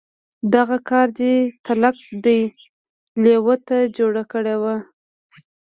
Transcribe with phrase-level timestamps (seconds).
[0.55, 1.33] دغه کار دی
[1.65, 2.39] تلک دې
[3.23, 4.63] لېوه ته جوړ کړی و.